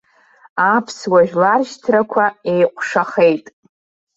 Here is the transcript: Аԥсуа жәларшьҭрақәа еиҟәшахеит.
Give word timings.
Аԥсуа 0.73 1.19
жәларшьҭрақәа 1.29 2.25
еиҟәшахеит. 2.53 3.45